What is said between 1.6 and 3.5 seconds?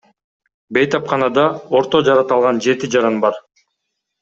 орто жарат алган жети жаран бар.